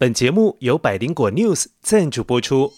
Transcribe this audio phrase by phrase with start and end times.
[0.00, 2.70] 本节目由百灵果 News 赞助播出。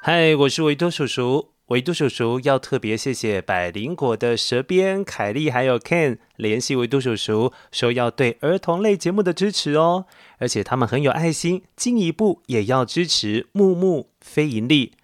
[0.00, 1.50] 嗨，我是维多叔叔。
[1.66, 10.06] 维多叔叔要特别谢谢百灵果的舌边凯莉还有 Ken 联系维多叔叔，说要对儿童类节目的支持哦。
[10.38, 14.94] 而且他们很有爱心，进一步也要支持木木非盈利。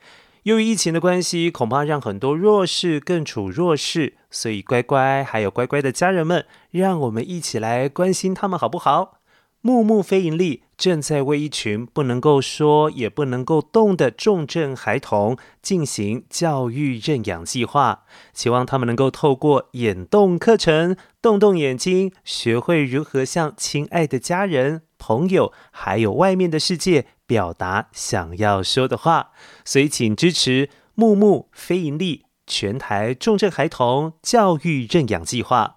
[0.45, 9.19] 由于疫情的关系，恐怕让很多弱势更处弱势，所以乖乖还有乖乖的家人们，让我们一起来关心他们好不好？
[9.65, 18.03] 木木非营利正在为一群不能够说也不能够动的重症孩童进行教育认养计划，
[18.35, 29.31] 希望他们能够透过眼动课程动动眼睛，学会如何向亲爱的家人、朋友还有外面的世界表达想要说的话。
[29.65, 35.77] 所以，请支持木木非营利全台重症孩童教育认养计划。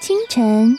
[0.00, 0.78] 清晨。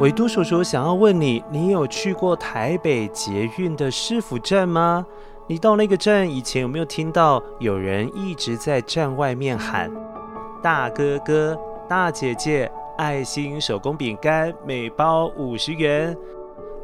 [0.00, 5.04] 维多叔叔想要问你：你有去过台北捷运的市府站吗？
[5.48, 9.90] 你到那个站以前有没有听到有人一直在站外面喊
[10.62, 11.58] “大哥哥、
[11.88, 16.16] 大姐姐，爱心手工饼干每包五十元”？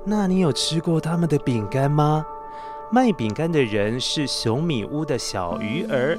[0.05, 2.27] 那你有吃过他们的饼干吗？
[2.91, 6.19] 卖饼干的人是熊米屋的小鱼儿。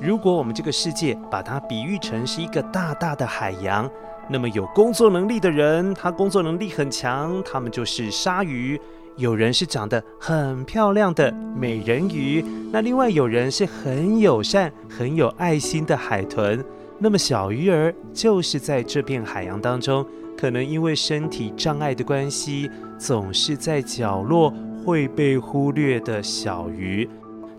[0.00, 3.90] 如果我们这个世界把它比喻成是一个大大的海洋。
[4.28, 8.76] 那么有工作能力的人，他工作能力很强，他们就是鲨鱼；
[9.16, 16.64] 有人是长得很漂亮的美人鱼，那另外有人是很友善、很有爱心的海豚。
[16.98, 20.04] 那么小鱼儿就是在这片海洋当中，
[20.36, 24.52] 可能因为身体障碍的关系，总是在角落
[24.84, 27.08] 会被忽略的小鱼。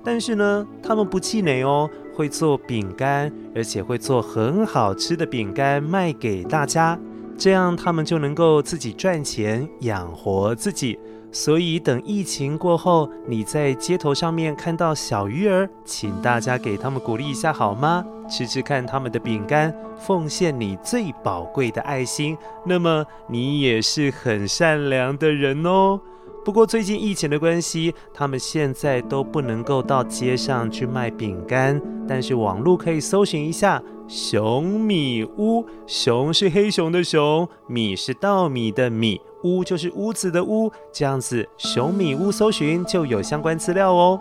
[0.03, 6.97] 但是呢，他们不气馁哦，会做饼干，而且会做很好吃的饼干卖给大家，
[7.37, 10.97] 这样他们就能够自己赚钱养活自己。
[11.31, 18.03] 所以等疫情过后，你在街头上面看到小鱼儿，请大家给他们鼓励一下好吗？
[18.27, 22.35] 吃吃看他们的饼干，奉献你最宝贵的爱心，
[22.65, 25.99] 那么你也是很善良的人哦。
[26.47, 35.65] 不过最近疫情的关系，他们现在都不能够到街上去卖饼干，但是网络可以搜寻一下“熊米屋”。
[35.85, 40.71] 熊是黑熊的熊，米是稻米的米，屋就是屋子的屋。
[40.93, 44.17] 这样子，熊米屋搜寻就有相关资料哦。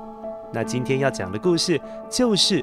[0.53, 2.60] 那今天要讲的故事就是，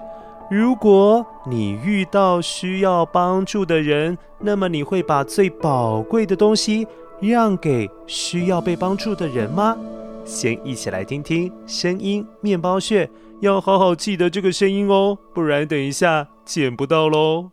[0.52, 6.86] 如果你遇到需要帮助的人，那么你会把最宝贵的东西。
[7.30, 9.78] 让给需要被帮助的人吗？
[10.26, 13.10] 先一起来听听声音面包屑，
[13.42, 17.52] 要好好记得这个声音哦，不然等一下捡不到喽。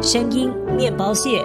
[0.00, 1.44] 声音面包屑。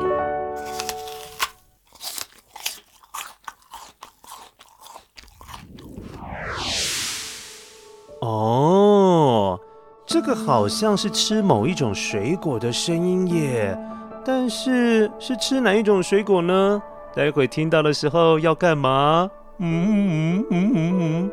[8.21, 9.59] 哦，
[10.05, 13.77] 这个好像是吃某一种水果的声音耶，
[14.23, 16.81] 但是是吃哪一种水果呢？
[17.15, 19.29] 待会听到的时候要干嘛？
[19.59, 21.31] 嗯嗯嗯嗯嗯，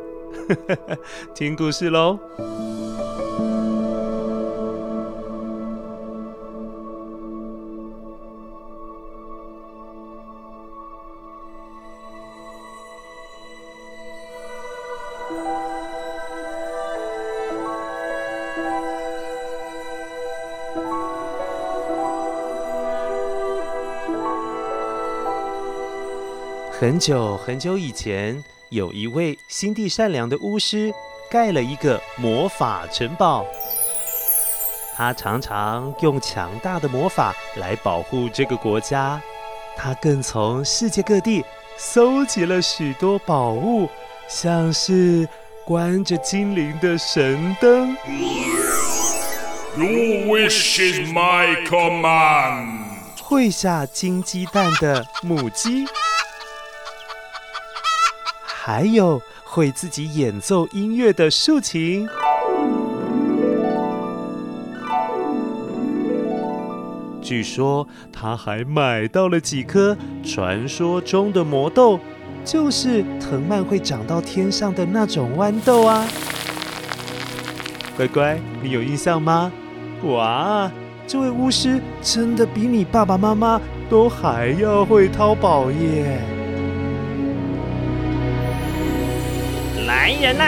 [0.87, 0.97] 嗯，
[1.35, 2.17] 听故事喽。
[26.83, 30.93] 很久很久以前，有一位心地善良的巫师，
[31.31, 33.45] 盖了一个魔法城堡。
[34.93, 39.21] 他常常用强大的魔法来保护这个国家。
[39.77, 41.41] 他更从世界各地
[41.77, 43.87] 搜集了许多宝物，
[44.27, 45.25] 像是
[45.65, 47.95] 关着精灵的神灯。
[49.77, 52.79] Your wish is my command。
[53.21, 55.85] 会下金鸡蛋的母鸡。
[58.65, 62.07] 还有会自己演奏音乐的竖琴，
[67.21, 71.99] 据说他还买到了几颗传说中的魔豆，
[72.45, 76.07] 就是藤蔓会长到天上的那种豌豆啊！
[77.97, 79.51] 乖乖，你有印象吗？
[80.05, 80.71] 哇，
[81.05, 86.21] 这位巫师真的比你爸爸妈妈都还要会淘宝耶！
[89.85, 90.43] 来人呐，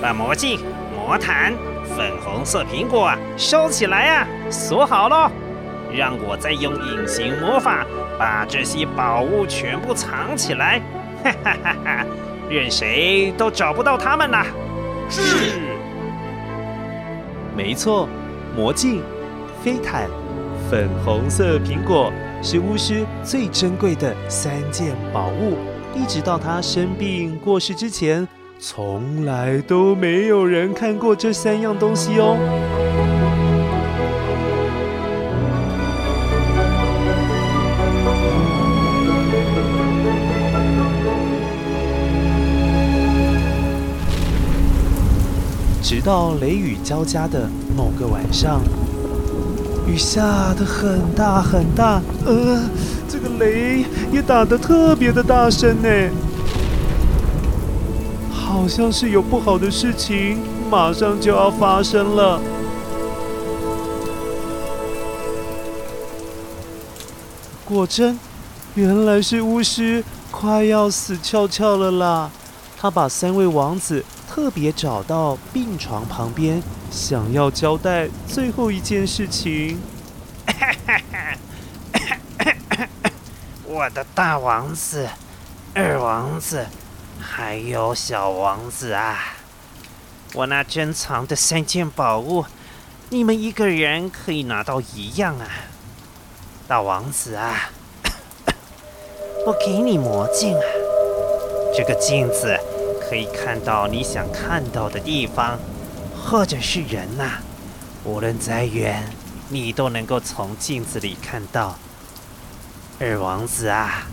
[0.00, 0.60] 把魔镜、
[0.94, 1.52] 魔毯、
[1.96, 5.30] 粉红色苹果收起来啊，锁好喽！
[5.92, 7.86] 让我再用隐形魔法
[8.18, 10.80] 把这些宝物全部藏起来，
[11.24, 12.06] 哈 哈哈哈！
[12.50, 14.44] 任谁都找不到他们呐。
[15.08, 15.22] 是。
[17.56, 18.08] 没错，
[18.54, 19.02] 魔镜、
[19.62, 20.08] 飞毯、
[20.70, 25.56] 粉红色苹果是巫师最珍贵的三件宝物，
[25.94, 28.28] 一直到他生病过世之前。
[28.60, 32.36] 从来都没有人看过这三样东西哦。
[45.80, 48.60] 直到雷雨交加的某个晚上，
[49.86, 52.60] 雨下得很大很大，呃，
[53.08, 55.88] 这个雷也打得特别的大声呢。
[58.48, 60.38] 好像是有不好的事情
[60.70, 62.40] 马上就要发生了。
[67.66, 68.18] 果真，
[68.74, 72.30] 原来是巫师快要死翘翘了啦！
[72.78, 79.78] 他把三位王子特别找到病床旁边，想要交代最后一件事情。
[83.68, 85.06] 我的大王子，
[85.74, 86.64] 二王子。
[87.20, 89.18] 还有小王子啊，
[90.34, 92.44] 我那珍藏的三件宝物，
[93.10, 95.46] 你们一个人可以拿到一样啊。
[96.66, 97.70] 大王子啊，
[99.46, 100.64] 我给你魔镜啊，
[101.74, 102.58] 这个镜子
[103.00, 105.58] 可以看到你想看到的地方，
[106.14, 107.38] 或者是人呐、
[108.04, 109.10] 无论再远，
[109.48, 111.78] 你都能够从镜子里看到。
[113.00, 114.06] 二王子啊。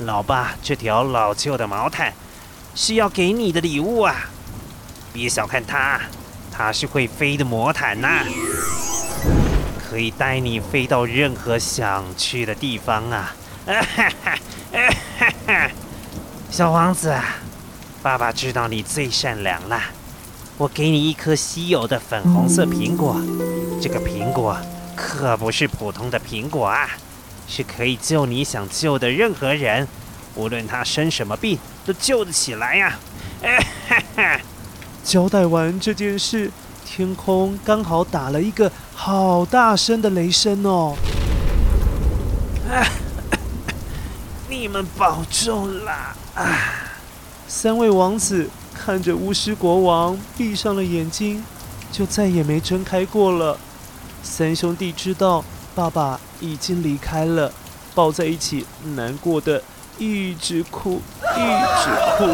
[0.00, 2.12] 老爸，这条老旧的毛毯
[2.74, 4.28] 是要给你的礼物啊！
[5.12, 6.00] 别小看它，
[6.50, 8.24] 它是会飞的魔毯呐、
[9.78, 13.36] 可以带你飞到任何想去的地方啊！
[13.66, 13.80] 哈
[14.24, 14.38] 哈，
[15.18, 15.70] 哈哈
[16.50, 17.16] 小王子，
[18.02, 19.80] 爸爸知道你最善良了，
[20.58, 23.16] 我给你一颗稀有的粉红色苹果，
[23.80, 24.56] 这个苹果
[24.96, 26.90] 可不是普通的苹果啊！
[27.46, 29.86] 是可以救你想救的任何人，
[30.34, 32.98] 无论他生什么病，都救得起来呀！
[35.04, 36.50] 交代完这件事，
[36.84, 40.96] 天空刚好打了一个好大声的雷声哦！
[44.48, 46.16] 你们保重啦！
[46.34, 46.44] 啊
[47.46, 51.44] 三位王子看着巫师国王闭上了眼睛，
[51.92, 53.58] 就再也没睁开过了。
[54.22, 55.44] 三兄弟知道。
[55.74, 57.50] 爸爸已经离开了，
[57.96, 58.64] 抱在一起，
[58.94, 59.60] 难过的
[59.98, 61.02] 一直哭，
[61.36, 61.40] 一
[61.82, 62.24] 直哭。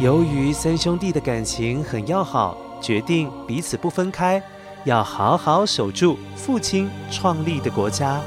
[0.00, 4.42] 由于三兄弟的感情很要好，决定彼此不分开，
[4.84, 8.20] 要好好守住父亲创立的国家。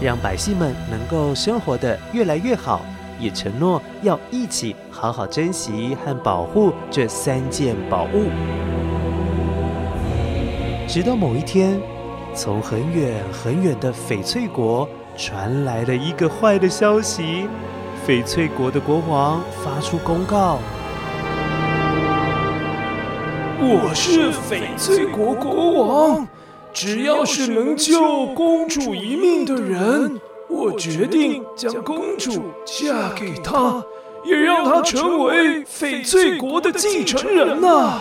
[0.00, 2.82] 让百姓们能够生活得越来越好，
[3.18, 8.30] 也承诺要一起好好珍惜和保护这三件宝物。
[10.86, 11.80] 直到某一天，
[12.32, 17.48] 从很远很远的翡翠国传来了一个坏的消息，
[18.06, 20.58] 翡翠国的国王发出公告：
[23.60, 26.28] 我是翡翠国国王，
[26.72, 33.82] 只要是能救公主一命的人，我决定将公主嫁给他，
[34.24, 38.00] 也让他成为翡翠国的继承人呐。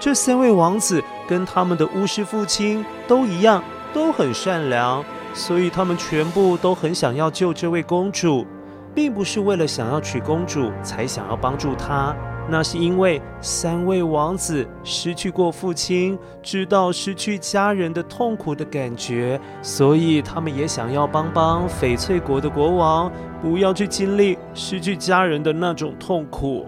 [0.00, 8.46] 这三位王子跟他们的巫师父亲都一样，都很善良，所以他们全部都很想要救这位公主，
[8.94, 12.14] 并不是为了想要娶公主才想要帮助她。
[12.50, 23.12] 那是因为三位王子失去过父亲，知道失去家人的痛苦的感觉，所以他们也想要帮帮翡翠国的国王，
[23.42, 26.64] 不要去经历失去家人的那种痛苦。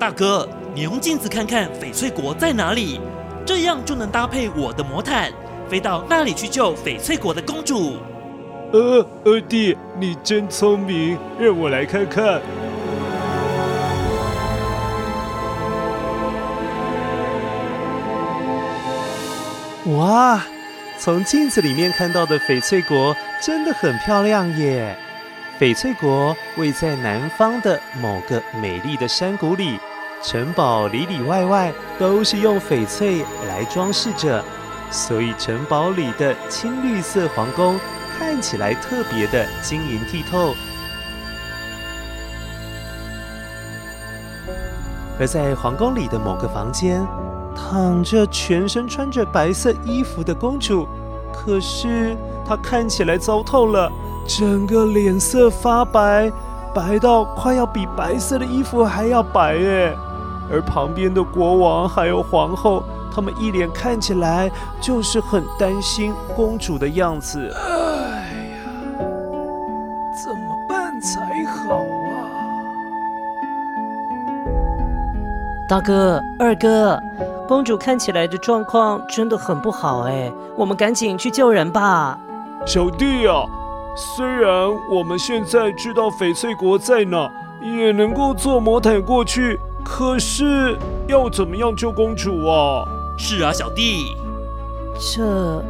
[0.00, 3.00] 大哥，你用镜子看看翡翠国在哪里，
[3.46, 5.30] 这样就能搭配我的魔毯，
[5.68, 7.98] 飞到那里去救翡翠国的公主。
[8.72, 12.40] 呃，二弟，你真聪明，让我来看看。
[19.86, 20.40] 哇，
[20.96, 24.96] 从镜子里面看到的翡翠国真的很漂亮耶！
[25.58, 29.80] 翡翠国位在南方的某个美丽的山谷里，
[30.22, 34.44] 城堡里里外外都是用翡翠来装饰着，
[34.92, 37.76] 所以城堡里的青绿色皇宫
[38.16, 40.54] 看起来特别的晶莹剔透。
[45.18, 47.04] 而在皇宫里的某个房间，
[47.72, 50.86] 躺着全身穿着白色衣服的公主，
[51.32, 52.14] 可是
[52.46, 53.90] 她看起来糟透了，
[54.26, 56.30] 整个脸色发白，
[56.74, 59.94] 白到快要比白色的衣服还要白哎！
[60.50, 67.50] 而旁边的国王还有皇后，他们一脸看起来就是很担心公主的样子。
[67.56, 68.68] 哎呀，
[70.22, 71.78] 怎么办才好
[75.68, 77.00] 大哥，二哥。
[77.48, 82.18] 公主看起来的状况真的很不好哎，我们赶紧去救人吧。
[82.64, 83.44] 小弟啊，
[83.94, 84.50] 虽然
[84.90, 90.78] 我们现在知道翡翠国在哪，也能够坐魔毯过去，可是
[91.08, 92.84] 要怎么样救公主啊？
[93.18, 94.16] 是啊，小弟。
[94.98, 95.62] 这，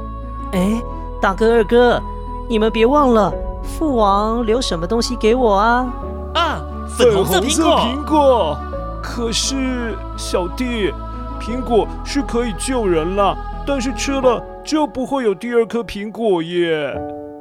[0.53, 0.81] 哎，
[1.21, 2.01] 大哥二哥，
[2.49, 3.33] 你们别忘了
[3.63, 5.87] 父王留什么东西给我啊？
[6.35, 8.57] 啊，粉红色苹果。
[9.03, 10.93] 可是小弟。
[11.41, 16.97] 苹果是可以救人啦，但是吃了就不会有第二颗苹果耶。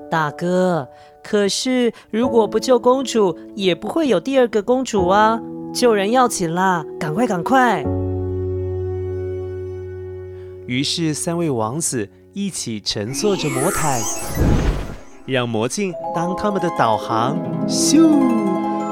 [0.10, 0.88] 大哥，
[1.24, 5.40] 可是如果不救公主，也不会有第二个公主啊！
[5.72, 7.86] 救人要紧啦，赶快赶快！
[10.66, 14.02] 于是三位王子一起乘坐着魔毯，
[15.28, 17.38] 让魔镜当他们的导航，
[17.68, 18.10] 咻，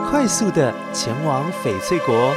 [0.10, 2.34] 快速的前往翡翠国。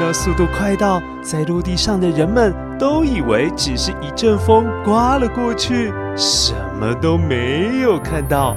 [0.00, 8.56] 那速度快到，在陆地上的人们都以为只是一阵风刮了过去，什么都没有看到。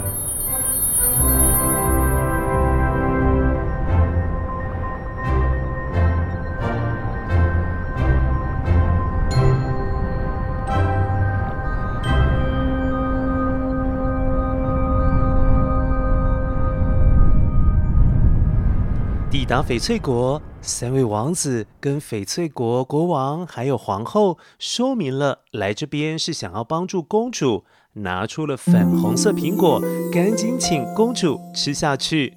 [19.46, 20.42] 抵达翡翠国。
[20.60, 29.80] 三位王子跟翡翠国国王还有皇后说明了，来这边是想要帮助公主，拿出了粉红色苹果，
[30.12, 32.34] 赶紧请公主吃下去。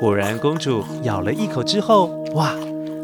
[0.00, 2.54] 果然，公主咬了一口之后，哇，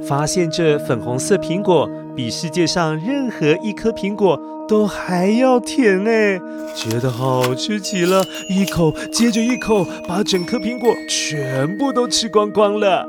[0.08, 1.86] 发现这粉红色苹果
[2.16, 6.40] 比世界上任何一颗苹果都还要甜哎，
[6.74, 13.06] 觉得好吃极了，一口接着一口，把整颗苹果全部都吃光光了。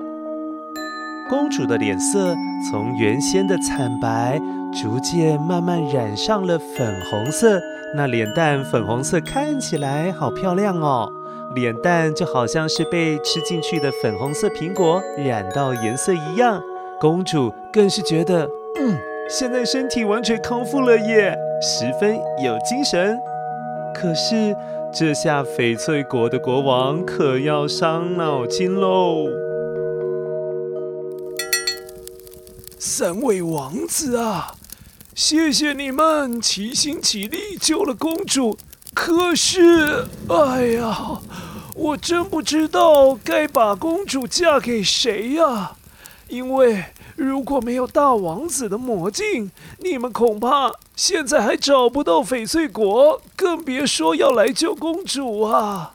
[1.30, 2.36] 公主的脸色
[2.70, 4.40] 从原先的惨白，
[4.74, 7.60] 逐渐慢慢染上了粉红色，
[7.96, 11.12] 那脸蛋粉红色看起来好漂亮哦，
[11.56, 16.62] 脸蛋就好像是被吃进去的粉红色苹果染到颜色一样。
[17.00, 18.48] 公主更是觉得，
[18.80, 18.96] 嗯，
[19.28, 21.36] 现在身体完全康复了耶。
[21.62, 23.18] 十分有精神，
[23.94, 24.56] 可是
[24.94, 29.28] 这下翡翠国的国王可要伤脑筋喽。
[32.78, 34.56] 三位王子啊，
[35.16, 38.58] 谢谢你们齐心齐力救了公主。
[38.94, 41.20] 可是，哎呀，
[41.76, 45.74] 我真不知道该把公主嫁给谁呀，
[46.30, 46.84] 因为
[47.16, 55.94] 如果没有大王子的魔镜，你们恐怕现在还找不到翡翠国，更别说要来救公主啊！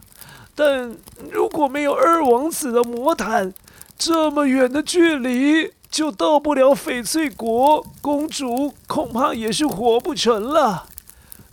[0.54, 0.96] 但
[1.30, 3.52] 如果没有二王子的魔毯，
[3.98, 10.86] 这么远的距离就到不了翡翠国，公主恐怕也是活不成了。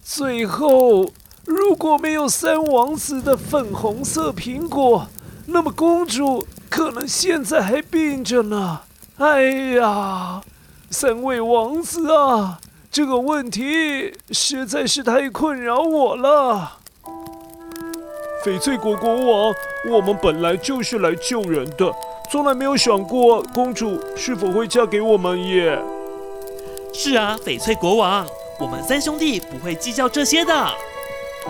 [0.02, 1.12] 最后，
[1.46, 5.08] 如果没有三王子的粉红色苹果，
[5.48, 8.82] 那么公主可能现在还病着呢。
[9.18, 9.42] 哎
[9.76, 10.40] 呀，
[10.92, 12.60] 三位王子啊，
[12.92, 16.74] 这个问题实在是太困扰我了。
[18.46, 19.56] 翡翠国国王，
[19.90, 21.92] 我们本来就是来救人的，
[22.30, 25.80] 从来没有想过公主是否会嫁给我们耶。
[26.94, 28.24] 是啊，翡翠国王，
[28.60, 30.68] 我们三兄弟不会计较这些的。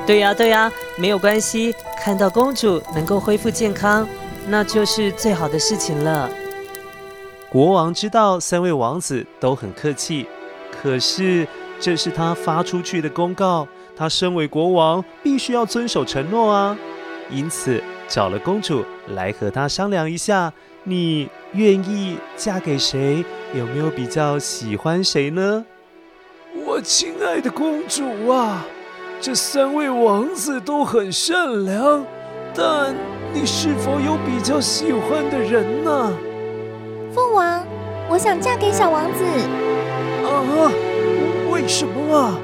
[0.05, 4.07] 对呀，对呀，没有关系，看到公主能够恢复健康，
[4.47, 6.29] 那就是最好的事情了。
[7.50, 10.27] 国王知道三位王子都很客气，
[10.70, 11.48] 可是
[11.80, 16.77] 这是他发出去的公告，他身为国王必须要遵守承诺啊。
[17.30, 18.84] 因此找了公主
[19.16, 20.51] 来和他商量一下，
[20.84, 23.24] 你愿意嫁给谁？
[23.54, 25.66] 有没有比较喜欢谁呢？
[26.66, 28.66] 我亲爱的公主啊，
[29.22, 32.06] 这三位王子都很善良，
[32.54, 32.94] 但
[33.34, 36.12] 你是否有比较喜欢的人呢？
[37.17, 37.65] 父王，
[38.12, 39.24] 我想嫁给小王子。
[40.24, 40.71] 啊？
[41.50, 42.39] 为什么啊？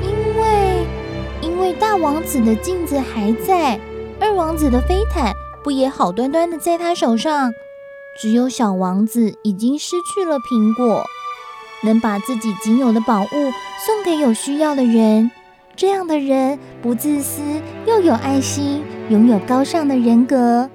[0.00, 0.86] 因为，
[1.42, 3.80] 因为大王子的镜子还在，
[4.20, 5.32] 二王子的飞毯
[5.64, 7.50] 不也好端端的在他手上？
[8.22, 11.04] 只有小王子已经失去了苹果，
[11.82, 13.52] 能把自己仅有的宝物
[13.84, 15.28] 送给有需要的人，
[15.74, 17.42] 这样的人不自私
[17.84, 20.70] 又有爱心，拥有高尚的人格。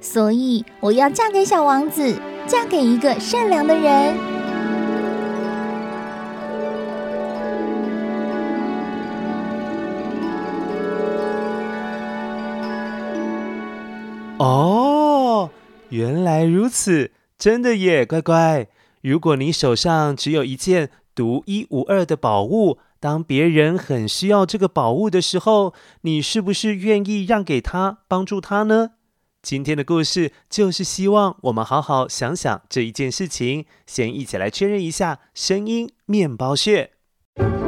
[0.00, 4.16] 所以我要嫁给小王子，嫁给一个善良的人。
[14.38, 15.50] 哦，
[15.90, 18.68] 原来如此，真的耶，乖乖。
[19.02, 28.92] 如果你手上只有一件独一无二的宝物，当别人很需要这个宝物的时候，你是不是愿意让给他，帮助他呢？
[29.42, 33.64] 今天的故事就是希望我们好好想想这一件事情。
[33.86, 36.92] 先一起来确认一下声音面包屑。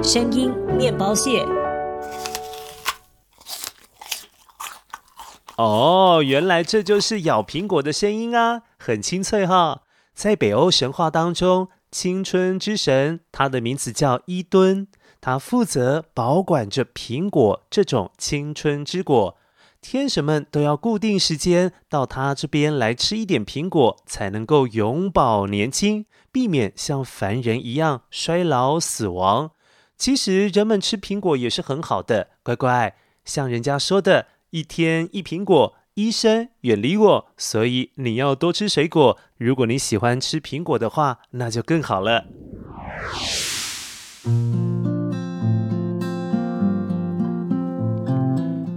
[0.03, 1.47] 声音面包屑。
[5.57, 9.83] 哦，原来这就是咬苹果的声音啊，很清脆哈。
[10.13, 14.89] 在北欧神话当中，青春之神，他的名字叫伊敦，
[15.23, 19.39] 他负责保管着苹果这种青春之果。
[19.83, 29.51] 天神们都要固定时间到他这边来吃一点苹果，才能够永葆年轻，避免像凡人一样衰老死亡。
[29.99, 39.19] 其实人们吃苹果也是很好的，乖乖，像人家说的“一天一苹果，医生远离我”，所以你要多吃水果。
[39.37, 42.25] 如果你喜欢吃苹果的话，那就更好了。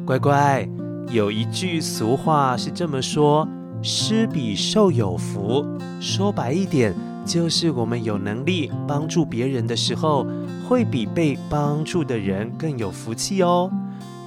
[0.03, 0.67] 乖乖。
[1.09, 3.47] 有一句俗话是这么说
[3.81, 5.65] ：“施比受有福。”
[6.01, 6.93] 说白一点，
[7.25, 10.25] 就是我们有能力帮助别人的时候，
[10.67, 13.71] 会比被帮助的人更有福气哦。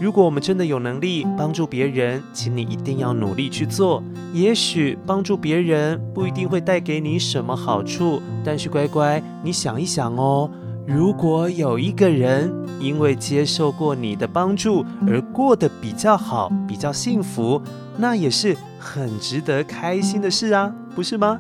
[0.01, 4.03] 如果我们真的有能力帮助别人，请你一定要努力去做。
[4.33, 10.49] 也许帮助别人不一定会带给你什么好处，但是乖乖，你想一想哦。
[10.91, 17.61] 如果有一个人因为接受过你的帮助而过得比较好、比较幸福，
[17.99, 21.39] 那也是很值得开心的事啊，不是吗？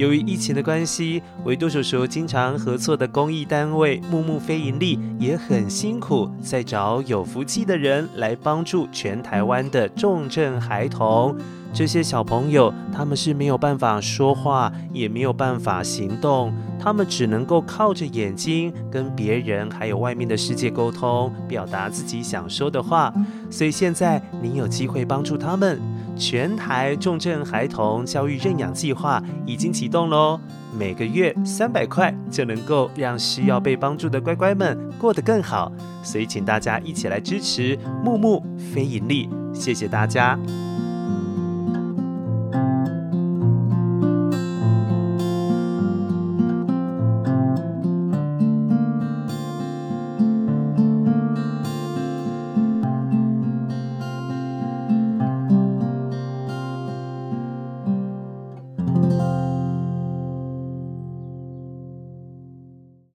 [0.00, 11.36] 由于疫情的关系，维多叔叔经常合作的公益单位木木非营利也很辛苦，在找有福气的人来帮助全台湾的重症孩童。
[11.74, 16.50] 这些小朋友他们是没有办法说话，也没有办法行动，
[16.82, 23.12] 他们只能够靠着眼睛跟别人还有外面的世界沟通，表达自己想说的话。
[23.50, 25.78] 所以现在你有机会帮助他们。
[26.20, 30.38] 全台重症孩童教育认养计划已经启动喽，
[30.78, 40.38] 每个月三百块就能够让需要被帮助的乖乖们过得更好，所以请大家一起来支持木木非盈利，谢谢大家。